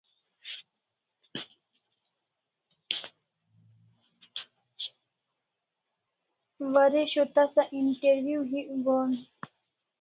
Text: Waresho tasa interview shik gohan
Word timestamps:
Waresho 6.73 7.23
tasa 7.35 7.61
interview 7.79 8.39
shik 8.51 8.67
gohan 8.83 9.11